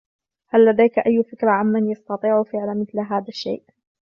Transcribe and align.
هل 0.47 0.65
لديك 0.65 0.99
أي 0.99 1.23
فكرة 1.23 1.49
عن 1.49 1.65
من 1.65 1.89
يستطيع 1.91 2.43
فعل 2.43 2.79
مِثل 2.81 2.99
هذا 2.99 3.25
الشيء؟ 3.27 3.63